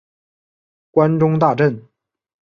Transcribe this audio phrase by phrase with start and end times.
[0.89, 1.79] 关中大震。